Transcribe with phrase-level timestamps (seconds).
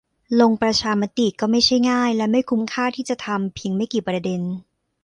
[0.39, 4.41] ลงประชามติก็ไม่ใช่ง่ายและไม่คุ้มค่าที่จะทำเพียงไม่กี่ประเด็น